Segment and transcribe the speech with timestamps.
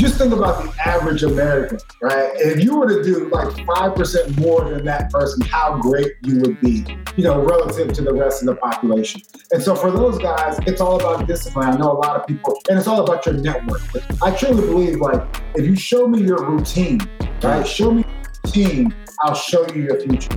[0.00, 2.30] just think about the average American, right?
[2.36, 6.58] If you were to do like 5% more than that person, how great you would
[6.60, 9.20] be, you know, relative to the rest of the population.
[9.52, 11.68] And so for those guys, it's all about discipline.
[11.68, 13.82] I know a lot of people, and it's all about your network.
[14.22, 15.22] I truly believe like
[15.54, 17.00] if you show me your routine,
[17.42, 17.66] right?
[17.66, 20.34] Show me your routine, I'll show you your future.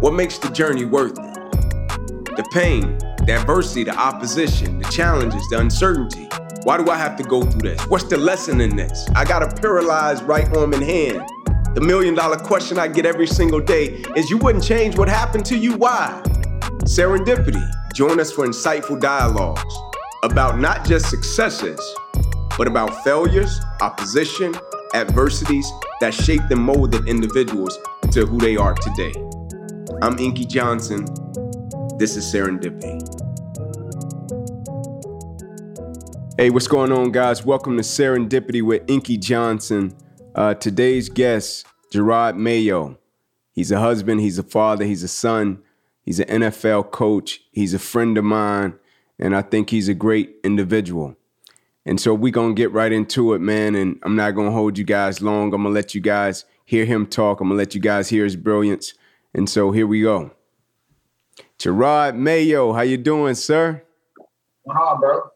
[0.00, 2.36] What makes the journey worth it?
[2.36, 2.98] The pain,
[3.28, 6.26] the adversity, the opposition, the challenges, the uncertainty.
[6.62, 7.82] Why do I have to go through this?
[7.82, 9.06] What's the lesson in this?
[9.14, 11.20] I got a paralyzed right arm and hand.
[11.74, 15.44] The million dollar question I get every single day is you wouldn't change what happened
[15.44, 15.76] to you.
[15.76, 16.22] Why?
[16.84, 17.62] Serendipity.
[17.94, 19.76] Join us for insightful dialogues
[20.22, 21.78] about not just successes,
[22.56, 24.54] but about failures, opposition,
[24.94, 27.78] adversities that shaped and molded individuals
[28.10, 29.12] to who they are today.
[30.00, 31.04] I'm Inky Johnson.
[31.98, 33.17] This is Serendipity.
[36.40, 37.44] Hey, what's going on, guys?
[37.44, 39.92] Welcome to Serendipity with Inky Johnson.
[40.36, 42.96] Uh, today's guest, Jerod Mayo.
[43.50, 45.60] He's a husband, he's a father, he's a son,
[46.00, 48.78] he's an NFL coach, he's a friend of mine,
[49.18, 51.16] and I think he's a great individual.
[51.84, 53.74] And so we're going to get right into it, man.
[53.74, 55.46] And I'm not going to hold you guys long.
[55.46, 57.40] I'm going to let you guys hear him talk.
[57.40, 58.94] I'm going to let you guys hear his brilliance.
[59.34, 60.30] And so here we go.
[61.58, 63.82] Jerod Mayo, how you doing, sir?
[64.62, 65.30] What's bro?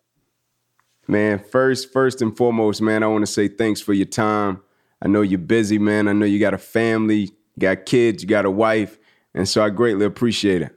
[1.09, 4.63] Man, first, first and foremost, man, I want to say thanks for your time.
[5.03, 6.07] I know you're busy, man.
[6.07, 8.99] I know you got a family, you got kids, you got a wife,
[9.35, 10.75] and so I greatly appreciate it.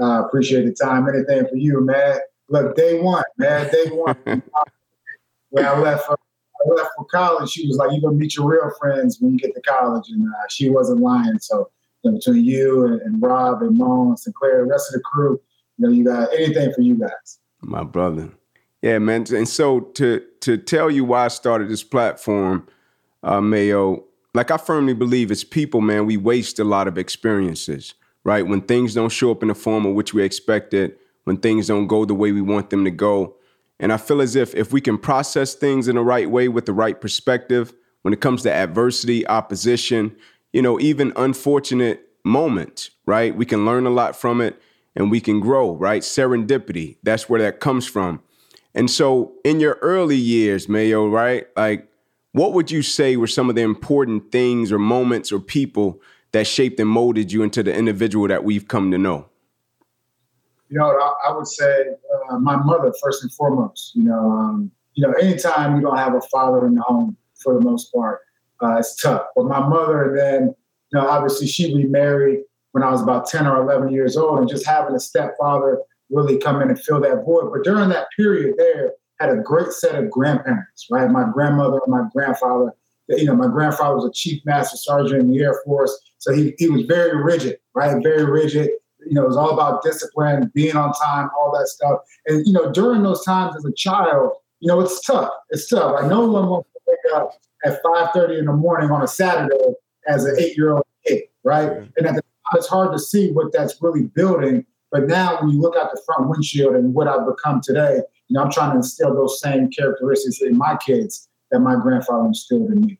[0.00, 1.08] I uh, appreciate the time.
[1.08, 2.18] Anything for you, man.
[2.48, 4.16] Look, day one, man, day one.
[5.50, 6.16] when I left, uh,
[6.66, 9.38] I left for college, she was like, "You're gonna meet your real friends when you
[9.38, 11.38] get to college," and uh, she wasn't lying.
[11.38, 11.70] So
[12.02, 15.00] you know, between you and, and Rob and Mo and Sinclair, the rest of the
[15.00, 15.40] crew,
[15.78, 17.38] you know, you got anything for you guys.
[17.62, 18.30] My brother.
[18.82, 19.26] Yeah, man.
[19.34, 22.66] And so to to tell you why I started this platform,
[23.22, 27.94] uh, Mayo, like I firmly believe it's people, man, we waste a lot of experiences,
[28.24, 28.46] right?
[28.46, 31.88] When things don't show up in the form of which we expected, when things don't
[31.88, 33.36] go the way we want them to go.
[33.78, 36.64] And I feel as if if we can process things in the right way with
[36.66, 40.16] the right perspective, when it comes to adversity, opposition,
[40.54, 43.36] you know, even unfortunate moments, right?
[43.36, 44.60] We can learn a lot from it
[44.96, 46.00] and we can grow, right?
[46.02, 48.22] Serendipity, that's where that comes from.
[48.74, 51.46] And so in your early years, Mayo, right?
[51.56, 51.88] Like,
[52.32, 56.00] what would you say were some of the important things or moments or people
[56.32, 59.26] that shaped and molded you into the individual that we've come to know?
[60.68, 61.86] You know, I, would say
[62.30, 63.96] uh, my mother first and foremost.
[63.96, 67.54] You know, um, you know, anytime you don't have a father in the home, for
[67.54, 68.20] the most part,
[68.62, 69.22] uh, it's tough.
[69.34, 70.54] But my mother, then,
[70.92, 72.40] you know, obviously she remarried
[72.72, 76.38] when I was about 10 or 11 years old, and just having a stepfather really
[76.38, 77.50] come in and fill that void.
[77.52, 81.10] But during that period there, had a great set of grandparents, right?
[81.10, 82.72] My grandmother and my grandfather.
[83.08, 86.54] You know, my grandfather was a chief master sergeant in the Air Force, so he,
[86.58, 88.00] he was very rigid, right?
[88.02, 88.70] Very rigid.
[89.04, 92.00] You know, it was all about discipline, being on time, all that stuff.
[92.26, 95.30] And you know, during those times as a child, you know, it's tough.
[95.50, 95.96] It's tough.
[95.98, 97.32] I no one wants to wake up
[97.64, 99.74] at 5:30 in the morning on a Saturday
[100.06, 101.70] as an eight-year-old kid, right?
[101.96, 104.64] And at the time, it's hard to see what that's really building.
[104.90, 108.34] But now, when you look out the front windshield and what I've become today, you
[108.34, 112.70] know, I'm trying to instill those same characteristics in my kids that my grandfather instilled
[112.70, 112.98] in me.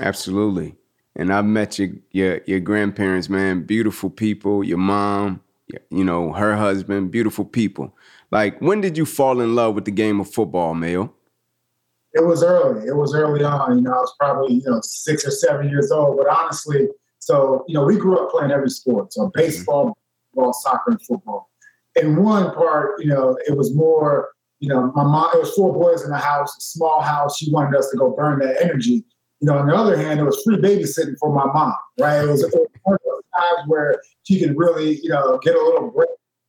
[0.00, 0.74] Absolutely.
[1.14, 3.62] And I've met your your, your grandparents, man.
[3.64, 4.64] Beautiful people.
[4.64, 5.40] Your mom,
[5.90, 7.10] you know, her husband.
[7.10, 7.96] Beautiful people.
[8.30, 11.12] Like, when did you fall in love with the game of football, Mayo?
[12.14, 12.86] it was early.
[12.86, 13.76] It was early on.
[13.76, 16.18] You know, I was probably you know six or seven years old.
[16.18, 19.12] But honestly, so you know, we grew up playing every sport.
[19.12, 19.40] So mm-hmm.
[19.40, 19.96] baseball,
[20.34, 21.50] ball, soccer, and football.
[21.96, 24.30] In one part, you know, it was more.
[24.60, 25.30] You know, my mom.
[25.34, 27.36] It was four boys in the house, small house.
[27.38, 29.04] She wanted us to go burn that energy.
[29.40, 31.74] You know, on the other hand, it was free babysitting for my mom.
[31.98, 32.22] Right?
[32.22, 32.42] It was,
[32.84, 33.00] one of
[33.36, 36.08] times where she could really, you know, get a little break.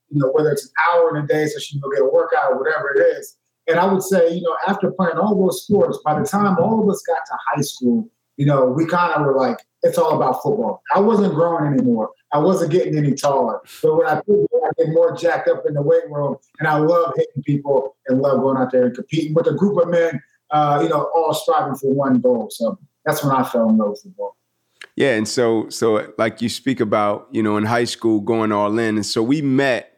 [0.10, 2.06] You know, whether it's an hour in a day, so she can go get a
[2.06, 3.36] workout or whatever it is
[3.68, 6.84] and I would say, you know, after playing all those sports, by the time all
[6.84, 10.16] of us got to high school, you know, we kind of were like, it's all
[10.16, 10.82] about football.
[10.96, 12.12] I wasn't growing anymore.
[12.32, 13.60] I wasn't getting any taller.
[13.82, 16.78] But when I did, I get more jacked up in the weight room, and I
[16.78, 20.22] love hitting people and love going out there and competing with a group of men,
[20.52, 22.50] uh, you know, all striving for one goal.
[22.50, 24.38] So that's when I fell in love with football.
[24.96, 28.78] Yeah, and so so like you speak about, you know, in high school going all
[28.80, 29.90] in, and so we met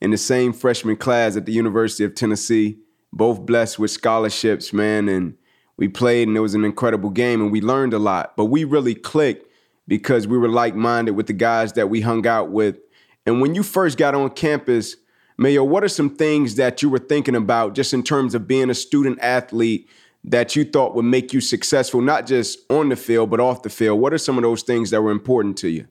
[0.00, 2.78] in the same freshman class at the University of Tennessee
[3.12, 5.34] both blessed with scholarships, man, and
[5.80, 8.36] we played and it was an incredible game and we learned a lot.
[8.36, 9.50] But we really clicked
[9.88, 12.76] because we were like-minded with the guys that we hung out with.
[13.24, 14.96] And when you first got on campus,
[15.38, 18.68] Mayo, what are some things that you were thinking about just in terms of being
[18.68, 19.88] a student athlete
[20.22, 23.70] that you thought would make you successful, not just on the field, but off the
[23.70, 24.00] field?
[24.00, 25.88] What are some of those things that were important to you?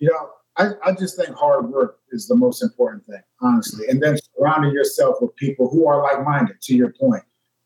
[0.00, 3.86] You know, I, I just think hard work is the most important thing, honestly.
[3.88, 7.22] And then surrounding yourself with people who are like minded, to your point.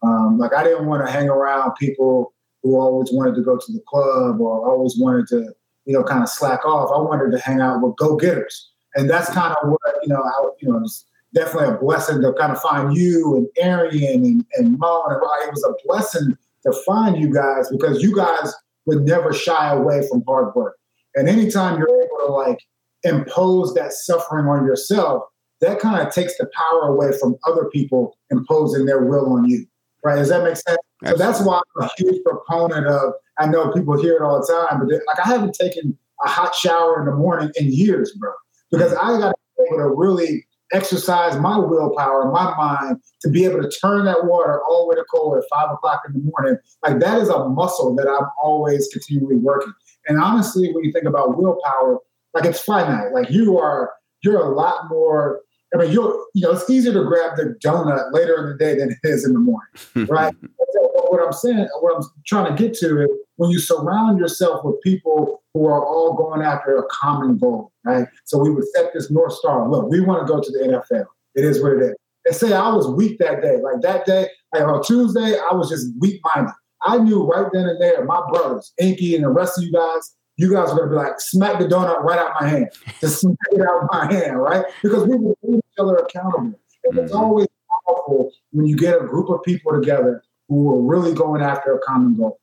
[0.07, 2.33] Um, like, I didn't want to hang around people
[2.63, 5.53] who always wanted to go to the club or always wanted to,
[5.85, 6.91] you know, kind of slack off.
[6.95, 10.23] I wanted to hang out with go getters and that's kind of what you know.
[10.23, 11.05] I, you know, it's
[11.35, 15.45] definitely a blessing to kind of find you and Arian and and Mo and everybody.
[15.45, 18.55] It was a blessing to find you guys because you guys
[18.87, 20.79] would never shy away from hard work.
[21.15, 22.59] And anytime you're able to like
[23.05, 25.25] impose that suffering on yourself,
[25.61, 29.67] that kind of takes the power away from other people imposing their will on you.
[30.07, 30.17] Right?
[30.17, 30.79] Does that make sense?
[31.03, 31.25] Absolutely.
[31.25, 33.13] So that's why I'm a huge proponent of.
[33.39, 36.55] I know people hear it all the time, but like I haven't taken a hot
[36.55, 38.33] shower in the morning in years, bro
[38.71, 38.99] because mm.
[38.99, 43.63] I got to be able to really exercise my willpower, my mind to be able
[43.63, 46.59] to turn that water all the way to cold at five o'clock in the morning.
[46.83, 49.73] Like that is a muscle that I'm always continually working.
[50.09, 51.99] And honestly, when you think about willpower,
[52.35, 53.13] like it's finite.
[53.13, 53.93] Like you are,
[54.23, 55.41] you're a lot more.
[55.75, 58.79] I mean, you're, you know, it's easier to grab the donut later in the day
[58.79, 59.69] than it is in the morning,
[60.09, 60.35] right?
[61.09, 64.81] what I'm saying, what I'm trying to get to is when you surround yourself with
[64.83, 68.07] people who are all going after a common goal, right?
[68.25, 69.69] So we would set this North Star.
[69.69, 71.07] Look, we want to go to the NFL.
[71.35, 71.95] It is what it is.
[72.25, 73.59] And say I was weak that day.
[73.63, 76.53] Like that day, like on Tuesday, I was just weak minded.
[76.83, 80.15] I knew right then and there, my brothers, Inky and the rest of you guys,
[80.37, 82.69] you guys are gonna be like, smack the donut right out my hand.
[83.01, 84.65] Just smack it out of my hand, right?
[84.83, 86.59] Because we would hold each other accountable.
[86.85, 87.17] And it's mm-hmm.
[87.17, 87.47] always
[87.87, 91.81] powerful when you get a group of people together who are really going after a
[91.81, 92.39] common goal.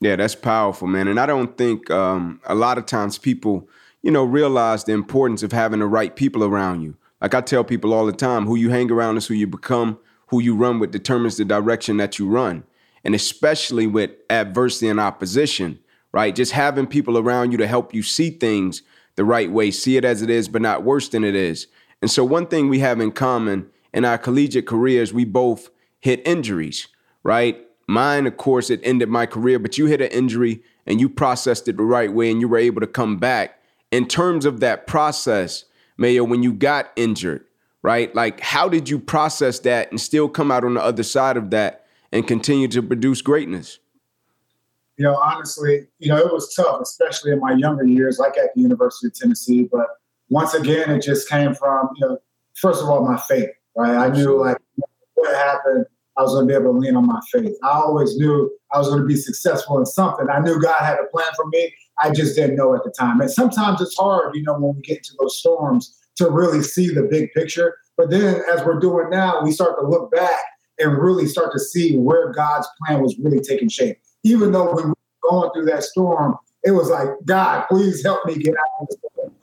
[0.00, 1.08] Yeah, that's powerful, man.
[1.08, 3.68] And I don't think um, a lot of times people,
[4.02, 6.96] you know, realize the importance of having the right people around you.
[7.20, 9.98] Like I tell people all the time, who you hang around is who you become.
[10.28, 12.64] Who you run with determines the direction that you run.
[13.04, 15.78] And especially with adversity and opposition,
[16.16, 16.34] right?
[16.34, 18.82] Just having people around you to help you see things
[19.16, 21.68] the right way, see it as it is, but not worse than it is.
[22.02, 25.70] And so, one thing we have in common in our collegiate careers, we both
[26.00, 26.88] hit injuries
[27.26, 27.66] right?
[27.88, 31.66] Mine, of course, it ended my career, but you hit an injury and you processed
[31.66, 33.60] it the right way and you were able to come back.
[33.90, 35.64] In terms of that process,
[35.98, 37.44] Mayo, when you got injured,
[37.82, 38.14] right?
[38.14, 41.50] Like, how did you process that and still come out on the other side of
[41.50, 43.80] that and continue to produce greatness?
[44.96, 48.54] You know, honestly, you know, it was tough, especially in my younger years, like at
[48.54, 49.68] the University of Tennessee.
[49.70, 49.86] But
[50.28, 52.18] once again, it just came from, you know,
[52.54, 53.94] first of all, my faith, right?
[53.94, 54.58] I knew like
[55.14, 57.54] what happened I was going to be able to lean on my faith.
[57.62, 60.28] I always knew I was going to be successful in something.
[60.30, 61.74] I knew God had a plan for me.
[62.00, 63.20] I just didn't know at the time.
[63.20, 66.88] And sometimes it's hard, you know, when we get into those storms to really see
[66.88, 67.76] the big picture.
[67.96, 70.40] But then, as we're doing now, we start to look back
[70.78, 73.98] and really start to see where God's plan was really taking shape.
[74.26, 74.94] Even though we were
[75.28, 78.96] going through that storm, it was like, God, please help me get out of this.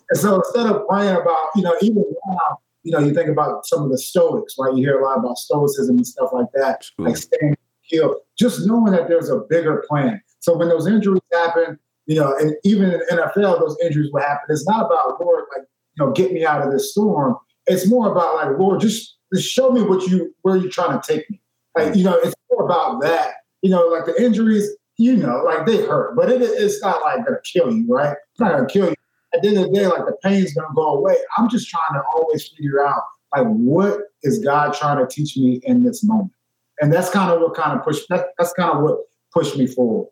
[0.09, 3.65] And so instead of praying about, you know, even now, you know, you think about
[3.65, 4.75] some of the Stoics, right?
[4.75, 8.17] You hear a lot about Stoicism and stuff like that, like staying healed.
[8.37, 10.21] Just knowing that there's a bigger plan.
[10.39, 14.21] So when those injuries happen, you know, and even in the NFL, those injuries will
[14.21, 14.47] happen.
[14.49, 15.65] It's not about Lord, like
[15.95, 17.37] you know, get me out of this storm.
[17.67, 21.07] It's more about like Lord, just, just show me what you where you're trying to
[21.07, 21.41] take me.
[21.77, 23.35] Like you know, it's more about that.
[23.63, 27.25] You know, like the injuries, you know, like they hurt, but it, it's not like
[27.25, 28.15] gonna kill you, right?
[28.31, 28.95] It's not gonna kill you
[29.33, 31.15] at the end of the day, like the pain's gonna go away.
[31.37, 33.01] I'm just trying to always figure out
[33.35, 36.31] like what is God trying to teach me in this moment,
[36.81, 38.07] and that's kind of what kind of pushed.
[38.09, 38.99] That, that's kind of what
[39.33, 40.09] pushed me forward.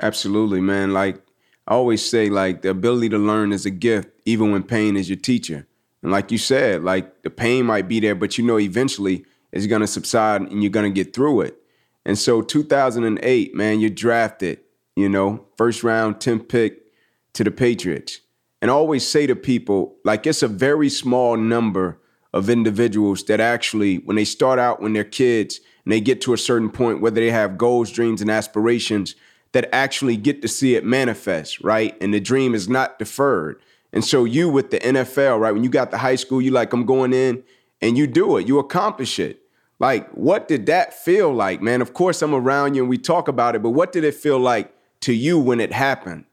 [0.00, 0.92] Absolutely, man.
[0.92, 1.20] Like
[1.68, 5.08] I always say, like the ability to learn is a gift, even when pain is
[5.08, 5.66] your teacher.
[6.02, 9.66] And like you said, like the pain might be there, but you know eventually it's
[9.66, 11.60] gonna subside and you're gonna get through it.
[12.06, 14.60] And so 2008, man, you're drafted,
[14.94, 16.84] you know, first round 10 pick
[17.32, 18.20] to the Patriots
[18.62, 22.00] and always say to people, like it's a very small number
[22.32, 26.32] of individuals that actually, when they start out when they're kids and they get to
[26.32, 29.16] a certain point, whether they have goals, dreams, and aspirations,
[29.50, 31.96] that actually get to see it manifest, right?
[32.00, 33.60] And the dream is not deferred.
[33.92, 35.52] And so you with the NFL, right?
[35.52, 37.42] When you got the high school, you like, I'm going in
[37.80, 39.42] and you do it, you accomplish it.
[39.78, 41.82] Like, what did that feel like, man?
[41.82, 44.38] Of course, I'm around you and we talk about it, but what did it feel
[44.38, 46.24] like to you when it happened?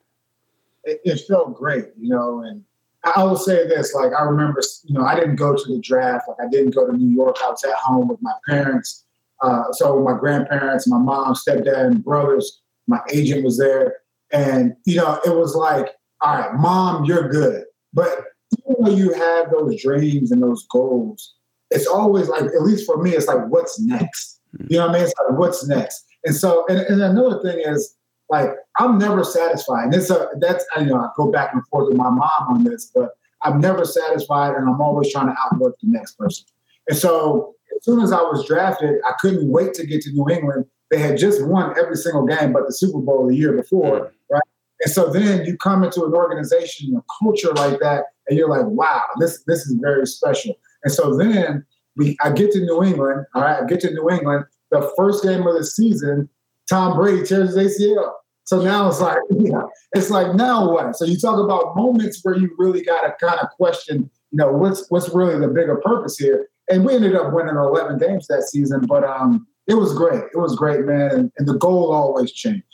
[0.83, 2.41] it, it felt great, you know.
[2.41, 2.63] And
[3.03, 6.27] I will say this: like I remember, you know, I didn't go to the draft.
[6.27, 7.37] Like I didn't go to New York.
[7.43, 9.05] I was at home with my parents.
[9.41, 12.61] Uh, so my grandparents, my mom, stepdad, and brothers.
[12.87, 13.97] My agent was there,
[14.31, 17.63] and you know, it was like, all right, mom, you're good.
[17.93, 18.25] But
[18.57, 21.35] even when you have those dreams and those goals,
[21.73, 24.39] it's always like, at least for me, it's like, what's next?
[24.57, 24.65] Hmm.
[24.69, 25.03] You know what I mean?
[25.03, 26.05] It's like, what's next?
[26.25, 27.95] And so, and, and another thing is,
[28.29, 28.49] like,
[28.79, 29.85] I'm never satisfied.
[29.85, 32.63] And it's a, that's, you know, I go back and forth with my mom on
[32.63, 33.09] this, but
[33.43, 36.45] I'm never satisfied and I'm always trying to outwork the next person.
[36.87, 40.29] And so, as soon as I was drafted, I couldn't wait to get to New
[40.29, 40.65] England.
[40.89, 44.41] They had just won every single game but the Super Bowl the year before, right?
[44.81, 48.65] And so then you come into an organization, a culture like that, and you're like,
[48.65, 50.55] wow, this this is very special.
[50.83, 54.09] And so then we I get to New England, all right, I get to New
[54.09, 56.29] England, the first game of the season,
[56.69, 58.13] Tom Brady tears his ACL.
[58.45, 59.61] So now it's like, yeah,
[59.93, 60.95] it's like now what?
[60.95, 64.51] So you talk about moments where you really got to kind of question, you know,
[64.51, 66.47] what's what's really the bigger purpose here.
[66.69, 70.23] And we ended up winning 11 games that season, but um, it was great.
[70.33, 71.11] It was great, man.
[71.11, 72.65] And, and the goal always changed.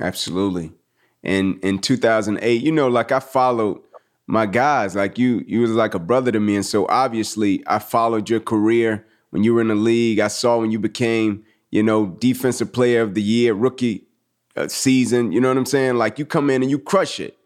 [0.00, 0.72] Absolutely.
[1.22, 3.80] And in 2008, you know, like I followed
[4.28, 6.54] my guys, like you, you was like a brother to me.
[6.54, 10.20] And so obviously I followed your career when you were in the league.
[10.20, 14.06] I saw when you became, you know, defensive player of the year, rookie
[14.54, 15.32] uh, season.
[15.32, 15.96] You know what I'm saying?
[15.96, 17.38] Like you come in and you crush it.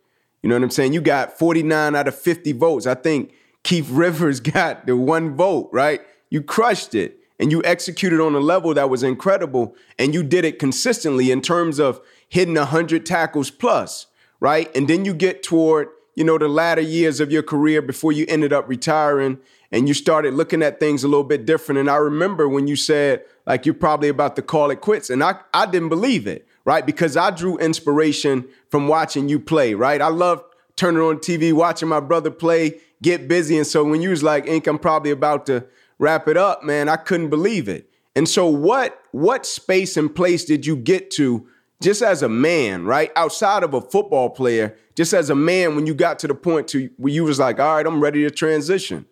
[0.42, 0.92] You know what I'm saying?
[0.92, 2.88] You got 49 out of 50 votes.
[2.88, 6.00] I think Keith Rivers got the one vote, right?
[6.30, 10.44] You crushed it and you executed on a level that was incredible and you did
[10.44, 14.08] it consistently in terms of hitting 100 tackles plus,
[14.40, 14.74] right?
[14.76, 18.26] And then you get toward, you know, the latter years of your career before you
[18.28, 19.38] ended up retiring
[19.70, 21.78] and you started looking at things a little bit different.
[21.78, 25.08] And I remember when you said, like, you're probably about to call it quits.
[25.08, 26.84] And I, I didn't believe it, right?
[26.84, 30.00] Because I drew inspiration from watching you play, right?
[30.00, 30.44] I love
[30.76, 33.56] turning on TV, watching my brother play, get busy.
[33.56, 35.64] And so when you was like, Ink, I'm probably about to
[35.98, 37.88] wrap it up, man, I couldn't believe it.
[38.14, 41.46] And so what what space and place did you get to
[41.82, 43.10] just as a man, right?
[43.16, 46.68] Outside of a football player, just as a man when you got to the point
[46.68, 49.06] to where you was like, all right, I'm ready to transition.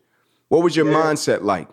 [0.48, 0.96] What was your yeah.
[0.96, 1.68] mindset like?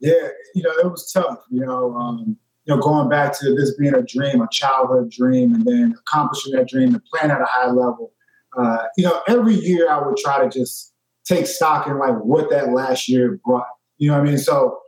[0.00, 3.74] Yeah, you know, it was tough, you know, um, you know, going back to this
[3.76, 7.46] being a dream, a childhood dream, and then accomplishing that dream and playing at a
[7.46, 8.12] high level.
[8.56, 10.92] Uh, you know, every year I would try to just
[11.24, 13.66] take stock in like what that last year brought.
[13.96, 14.38] You know what I mean?
[14.38, 14.78] So,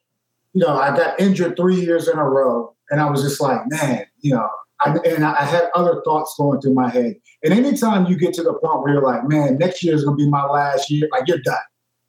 [0.52, 3.60] you know, I got injured three years in a row, and I was just like,
[3.66, 4.48] man, you know,
[4.82, 7.16] I, and I had other thoughts going through my head.
[7.42, 10.18] And anytime you get to the point where you're like, man, next year is going
[10.18, 11.56] to be my last year, like you're done.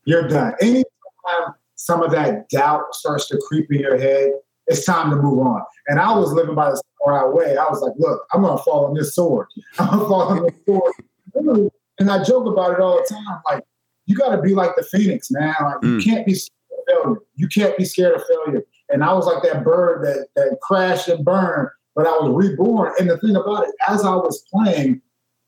[0.05, 0.53] You're done.
[0.61, 4.31] Anytime some of that doubt starts to creep in your head,
[4.67, 5.61] it's time to move on.
[5.87, 7.57] And I was living by the right way.
[7.57, 9.47] I was like, look, I'm going to fall on this sword.
[9.79, 11.71] I'm going to fall on this sword.
[11.99, 13.41] And I joke about it all the time.
[13.49, 13.63] Like,
[14.05, 15.53] you got to be like the phoenix, man.
[15.61, 16.01] Like, mm.
[16.01, 17.19] you can't be scared of failure.
[17.35, 18.63] You can't be scared of failure.
[18.89, 22.93] And I was like that bird that, that crashed and burned but I was reborn.
[22.99, 25.01] And the thing about it, as I was playing,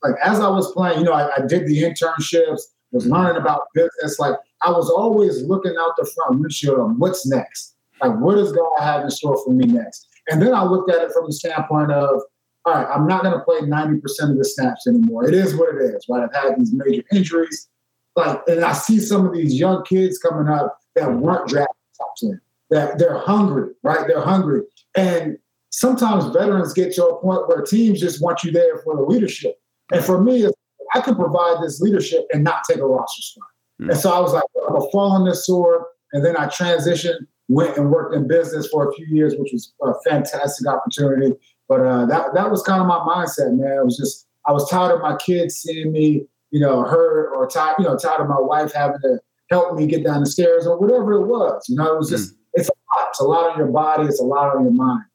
[0.04, 3.14] like as I was playing, you know, I, I did the internships, was mm-hmm.
[3.14, 4.20] learning about business.
[4.20, 7.76] Like I was always looking out the front windshield on what's next.
[8.02, 10.08] Like what does God have in store for me next?
[10.30, 12.22] And then I looked at it from the standpoint of,
[12.66, 15.28] all right, I'm not going to play 90% of the snaps anymore.
[15.28, 16.24] It is what it is, right?
[16.24, 17.68] I've had these major injuries.
[18.16, 22.16] Like, and I see some of these young kids coming up that weren't drafted top
[22.18, 24.08] 10, that they're hungry, right?
[24.08, 24.62] They're hungry.
[24.96, 25.38] And
[25.74, 29.56] sometimes veterans get to a point where teams just want you there for the leadership.
[29.92, 30.48] And for me,
[30.94, 33.48] I could provide this leadership and not take a roster spot.
[33.82, 33.89] Mm-hmm.
[33.89, 35.82] And so I was like, I'm gonna fall on this sword.
[36.13, 39.74] And then I transitioned, went and worked in business for a few years, which was
[39.82, 41.34] a fantastic opportunity.
[41.68, 43.80] But uh, that that was kind of my mindset, man.
[43.80, 47.48] It was just I was tired of my kids seeing me, you know, hurt or
[47.48, 50.68] tired, you know, tired of my wife having to help me get down the stairs
[50.68, 51.65] or whatever it was.
[51.68, 52.38] You know, it was just mm.
[52.53, 53.08] it's a lot.
[53.10, 54.03] It's a lot on your body.
[54.03, 55.06] It's a lot on your mind.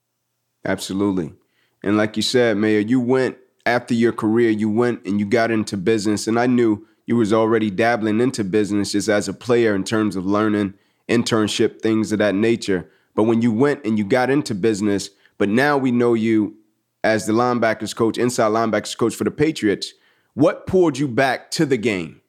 [0.68, 1.32] Absolutely.
[1.82, 5.50] And like you said, Mayo, you went after your career, you went and you got
[5.50, 6.26] into business.
[6.26, 10.14] And I knew you was already dabbling into business just as a player in terms
[10.14, 10.74] of learning,
[11.08, 12.86] internship, things of that nature.
[13.14, 15.08] But when you went and you got into business,
[15.38, 16.54] but now we know you
[17.02, 19.94] as the linebackers coach, inside linebackers coach for the Patriots.
[20.34, 22.20] What pulled you back to the game?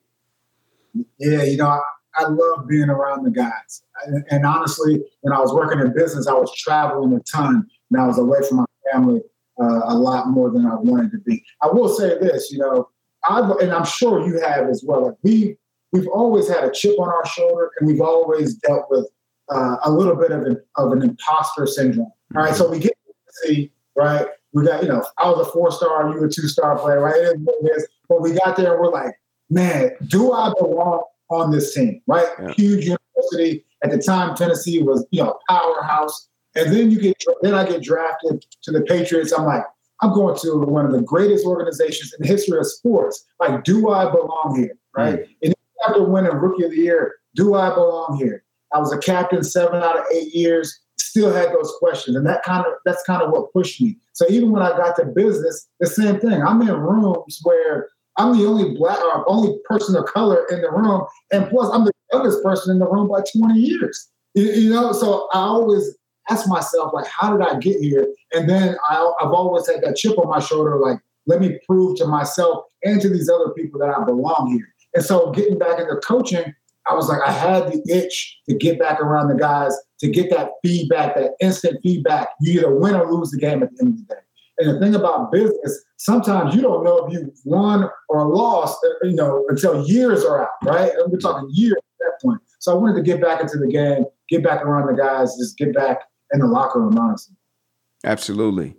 [1.17, 1.81] Yeah, you know, I,
[2.15, 3.84] I love being around the guys.
[4.05, 8.01] And, and honestly, when I was working in business, I was traveling a ton and
[8.01, 9.22] I was away from my family
[9.62, 11.43] uh, a lot more than I wanted to be.
[11.62, 12.89] I will say this, you know,
[13.25, 15.08] I and I'm sure you have as well.
[15.08, 15.58] Like we
[15.91, 19.08] we've always had a chip on our shoulder, and we've always dealt with
[19.50, 22.12] uh, a little bit of an of an imposter syndrome.
[22.36, 24.27] All right, so we get to see right.
[24.53, 27.01] We got you know, I was a four star, you were a two star player,
[27.01, 27.15] right?
[27.15, 27.88] It is what it is.
[28.08, 29.13] But we got there, and we're like,
[29.50, 32.01] man, do I belong on this team?
[32.08, 32.27] Right?
[32.41, 32.53] Yeah.
[32.53, 34.36] Huge university at the time.
[34.36, 36.28] Tennessee was you know powerhouse.
[36.56, 39.32] And then you get then I get drafted to the Patriots.
[39.32, 39.63] I'm like,
[40.01, 43.25] I'm going to one of the greatest organizations in the history of sports.
[43.39, 44.77] Like, do I belong here?
[44.96, 45.20] Right?
[45.20, 45.36] Mm.
[45.44, 45.56] And
[45.88, 48.44] after winning Rookie of the Year, do I belong here?
[48.74, 50.79] I was a captain seven out of eight years.
[51.00, 53.98] Still had those questions, and that kind of that's kind of what pushed me.
[54.13, 56.44] So even when I got to business, the same thing.
[56.44, 60.70] I'm in rooms where I'm the only black or only person of color in the
[60.70, 64.10] room, and plus I'm the youngest person in the room by 20 years.
[64.36, 65.96] You, you know, so I always
[66.29, 68.07] ask myself like, how did I get here?
[68.33, 71.98] And then I, I've always had that chip on my shoulder, like, let me prove
[71.98, 74.67] to myself and to these other people that I belong here.
[74.95, 76.53] And so getting back into coaching,
[76.89, 80.29] I was like, I had the itch to get back around the guys, to get
[80.31, 82.29] that feedback, that instant feedback.
[82.41, 84.21] You either win or lose the game at the end of the day.
[84.57, 89.07] And the thing about business, sometimes you don't know if you won or lost, uh,
[89.07, 90.91] you know, until years are out, right?
[90.91, 92.41] And we're talking years at that point.
[92.57, 95.57] So I wanted to get back into the game, get back around the guys, just
[95.57, 96.00] get back
[96.33, 97.36] in the locker room, honestly.
[98.03, 98.75] Absolutely.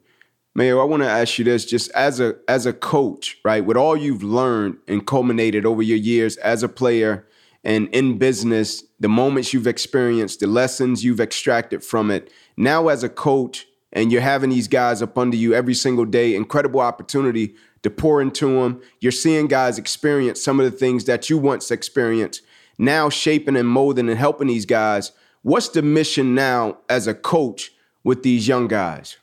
[0.54, 3.64] Mayo, I want to ask you this just as a as a coach, right?
[3.64, 7.26] With all you've learned and culminated over your years as a player
[7.62, 12.32] and in business, the moments you've experienced, the lessons you've extracted from it.
[12.56, 16.34] Now as a coach and you're having these guys up under you every single day,
[16.34, 18.80] incredible opportunity to pour into them.
[19.00, 22.42] You're seeing guys experience some of the things that you once experienced,
[22.78, 25.12] now shaping and molding and helping these guys.
[25.42, 27.72] What's the mission now as a coach
[28.04, 29.16] with these young guys?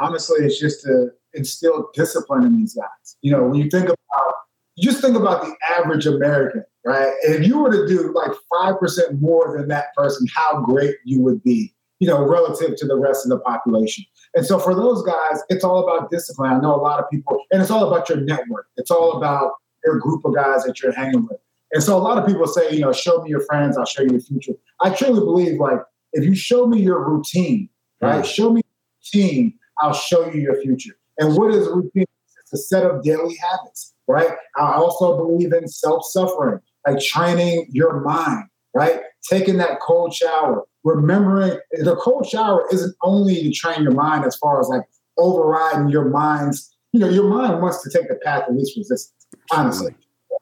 [0.00, 3.16] honestly, it's just to instill discipline in these guys.
[3.22, 4.34] You know, when you think about,
[4.76, 7.12] you just think about the average American, right?
[7.22, 11.42] If you were to do like 5% more than that person, how great you would
[11.42, 14.04] be, you know, relative to the rest of the population.
[14.34, 16.52] And so for those guys, it's all about discipline.
[16.52, 18.66] I know a lot of people, and it's all about your network.
[18.76, 19.52] It's all about
[19.84, 21.40] your group of guys that you're hanging with.
[21.72, 24.02] And so a lot of people say, you know, show me your friends, I'll show
[24.02, 24.52] you your future.
[24.80, 25.78] I truly believe like
[26.12, 27.68] if you show me your routine,
[28.00, 28.24] right?
[28.24, 28.26] Mm.
[28.26, 30.96] Show me your routine, I'll show you your future.
[31.18, 32.06] And what is routine?
[32.40, 34.30] It's a set of daily habits, right?
[34.56, 39.00] I also believe in self-suffering, like training your mind, right?
[39.28, 44.36] Taking that cold shower, remembering the cold shower isn't only to train your mind as
[44.36, 44.82] far as like
[45.18, 49.28] overriding your mind's, you know, your mind wants to take the path of least resistance,
[49.52, 49.94] honestly.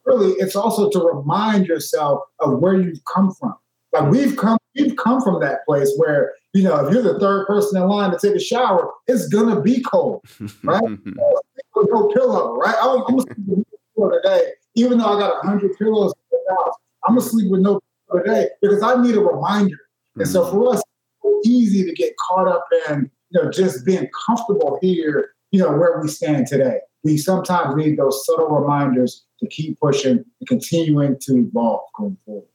[0.05, 3.55] Really, it's also to remind yourself of where you've come from.
[3.93, 7.47] Like we've come, we've come from that place where you know, if you're the third
[7.47, 10.25] person in line to take a shower, it's gonna be cold,
[10.65, 10.83] right?
[11.77, 12.75] no pillow, right?
[12.81, 16.39] I'm, I'm gonna sleep with no pillow today, even though I got hundred pillows in
[16.47, 16.75] the house.
[17.07, 17.81] I'm gonna sleep with no
[18.11, 19.77] pillow today because I need a reminder.
[19.77, 20.21] Mm-hmm.
[20.23, 20.51] And so mm.
[20.51, 20.83] for us,
[21.25, 25.73] it's easy to get caught up in you know just being comfortable here, you know,
[25.73, 26.81] where we stand today.
[27.05, 32.49] We sometimes need those subtle reminders to keep pushing and continuing to evolve going forward.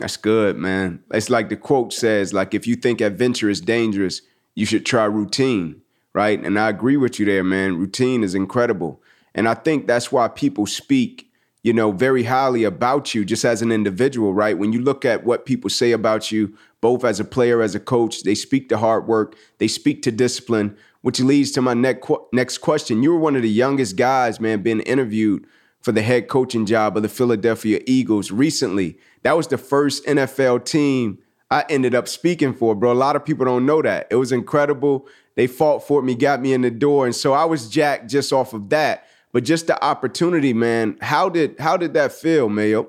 [0.00, 1.02] That's good, man.
[1.12, 4.22] It's like the quote says, like if you think adventure is dangerous,
[4.54, 5.82] you should try routine,
[6.12, 6.40] right?
[6.42, 7.76] And I agree with you there, man.
[7.76, 9.00] Routine is incredible.
[9.34, 11.30] And I think that's why people speak,
[11.62, 14.58] you know, very highly about you just as an individual, right?
[14.58, 17.80] When you look at what people say about you, both as a player, as a
[17.80, 22.10] coach, they speak to hard work, they speak to discipline, which leads to my next
[22.32, 23.02] next question.
[23.02, 25.46] You were one of the youngest guys, man, being interviewed
[25.82, 28.96] for the head coaching job of the Philadelphia Eagles recently.
[29.22, 31.18] That was the first NFL team
[31.50, 32.90] I ended up speaking for, bro.
[32.90, 34.06] A lot of people don't know that.
[34.10, 35.06] It was incredible.
[35.34, 37.04] They fought for me, got me in the door.
[37.04, 39.06] And so I was jacked just off of that.
[39.30, 40.96] But just the opportunity, man.
[41.02, 42.88] How did how did that feel, Mayo?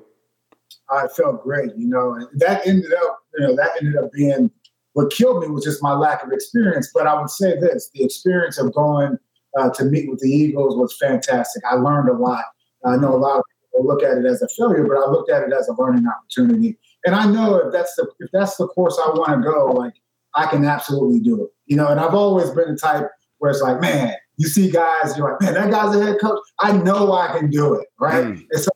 [0.90, 2.14] I felt great, you know.
[2.14, 4.50] And that ended up, you know, that ended up being
[4.96, 6.90] what killed me was just my lack of experience.
[6.92, 9.18] But I would say this: the experience of going
[9.58, 11.62] uh, to meet with the Eagles was fantastic.
[11.70, 12.44] I learned a lot.
[12.82, 15.30] I know a lot of people look at it as a failure, but I looked
[15.30, 16.78] at it as a learning opportunity.
[17.04, 19.92] And I know if that's the if that's the course I want to go, like
[20.34, 21.50] I can absolutely do it.
[21.66, 25.14] You know, and I've always been the type where it's like, man, you see guys,
[25.14, 26.38] you're like, man, that guy's a head coach.
[26.60, 28.24] I know I can do it, right?
[28.24, 28.46] Mm.
[28.50, 28.70] And so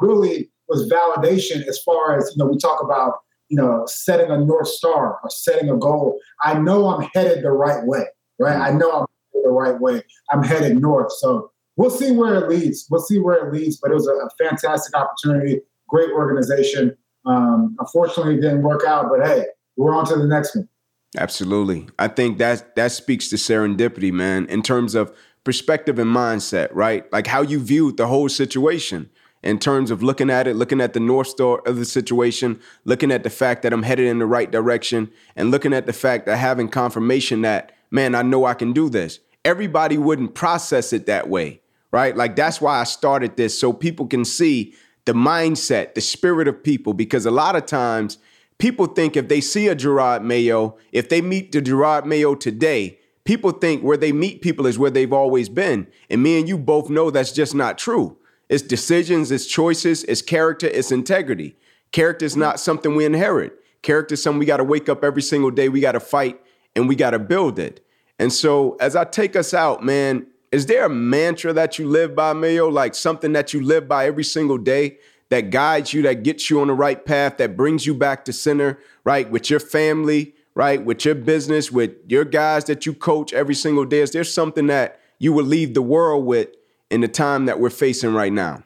[0.00, 2.50] really was validation as far as you know.
[2.50, 6.18] We talk about you know setting a north star or setting a goal.
[6.42, 8.04] I know I'm headed the right way,
[8.38, 8.56] right?
[8.56, 8.62] Mm.
[8.62, 9.06] I know I'm
[9.42, 10.02] the right way.
[10.30, 11.12] I'm headed north.
[11.12, 12.86] So we'll see where it leads.
[12.90, 13.76] We'll see where it leads.
[13.76, 16.96] But it was a, a fantastic opportunity, great organization.
[17.26, 19.06] Um, unfortunately, it didn't work out.
[19.10, 20.68] But hey, we're on to the next one.
[21.16, 21.88] Absolutely.
[21.98, 27.10] I think that that speaks to serendipity, man, in terms of perspective and mindset, right?
[27.12, 29.08] Like how you viewed the whole situation
[29.46, 33.10] in terms of looking at it, looking at the North Star of the situation, looking
[33.10, 36.26] at the fact that I'm headed in the right direction, and looking at the fact
[36.26, 39.20] that having confirmation that, man, I know I can do this.
[39.44, 41.60] Everybody wouldn't process it that way
[41.96, 42.14] right?
[42.14, 44.74] Like that's why I started this so people can see
[45.06, 48.18] the mindset, the spirit of people, because a lot of times
[48.58, 52.98] people think if they see a Jerod Mayo, if they meet the Jerod Mayo today,
[53.24, 55.86] people think where they meet people is where they've always been.
[56.10, 58.18] And me and you both know that's just not true.
[58.48, 61.56] It's decisions, it's choices, it's character, it's integrity.
[61.92, 63.58] Character is not something we inherit.
[63.82, 65.68] Character is something we got to wake up every single day.
[65.68, 66.40] We got to fight
[66.74, 67.84] and we got to build it.
[68.18, 72.14] And so, as I take us out, man, is there a mantra that you live
[72.14, 72.68] by, Mayo?
[72.68, 76.60] Like something that you live by every single day that guides you, that gets you
[76.60, 79.28] on the right path, that brings you back to center, right?
[79.30, 80.82] With your family, right?
[80.82, 84.00] With your business, with your guys that you coach every single day.
[84.00, 86.48] Is there something that you would leave the world with
[86.90, 88.62] in the time that we're facing right now?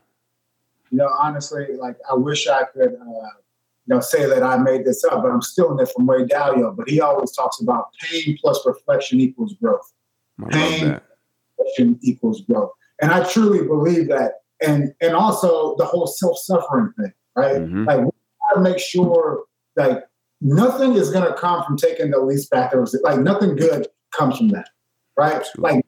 [0.90, 3.30] You know, honestly, like I wish I could, uh,
[3.86, 6.76] you know, say that I made this up, but I'm stealing it from Ray Dalio.
[6.76, 9.92] But he always talks about pain plus reflection equals growth.
[10.44, 11.00] I pain
[11.58, 14.34] reflection equals growth, and I truly believe that.
[14.62, 17.56] And and also the whole self suffering thing, right?
[17.56, 17.84] Mm-hmm.
[17.84, 18.10] Like we
[18.48, 19.44] gotta make sure
[19.76, 20.04] like
[20.40, 22.72] nothing is gonna come from taking the least back.
[23.02, 24.68] Like nothing good comes from that,
[25.16, 25.34] right?
[25.34, 25.76] Absolutely.
[25.76, 25.86] Like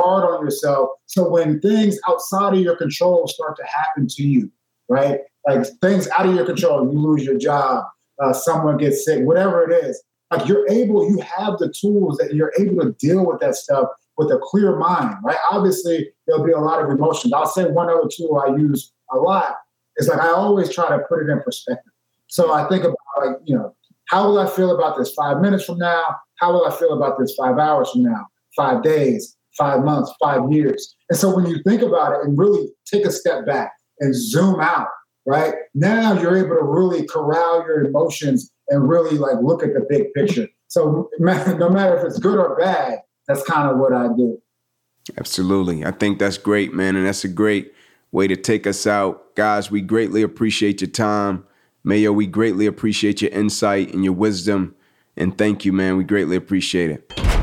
[0.00, 0.90] hard on yourself.
[1.06, 4.50] So when things outside of your control start to happen to you,
[4.88, 5.20] right?
[5.46, 7.84] Like things out of your control, you lose your job,
[8.22, 12.34] uh, someone gets sick, whatever it is, like you're able, you have the tools that
[12.34, 15.38] you're able to deal with that stuff with a clear mind, right?
[15.50, 17.32] Obviously, there'll be a lot of emotions.
[17.32, 19.56] I'll say one other tool I use a lot
[19.96, 21.92] is like I always try to put it in perspective.
[22.28, 23.74] So I think about like, you know,
[24.08, 26.16] how will I feel about this five minutes from now?
[26.36, 28.26] How will I feel about this five hours from now?
[28.56, 29.36] Five days?
[29.56, 30.96] Five months, five years.
[31.08, 34.60] And so when you think about it and really take a step back and zoom
[34.60, 34.88] out,
[35.26, 35.54] right?
[35.74, 40.12] Now you're able to really corral your emotions and really like look at the big
[40.14, 40.48] picture.
[40.68, 44.40] So no matter if it's good or bad, that's kind of what I do.
[45.18, 45.84] Absolutely.
[45.84, 46.96] I think that's great, man.
[46.96, 47.72] And that's a great
[48.12, 49.34] way to take us out.
[49.34, 51.44] Guys, we greatly appreciate your time.
[51.82, 54.74] Mayo, we greatly appreciate your insight and your wisdom.
[55.16, 55.96] And thank you, man.
[55.96, 57.39] We greatly appreciate it.